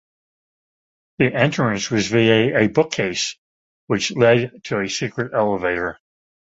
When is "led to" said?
4.15-4.79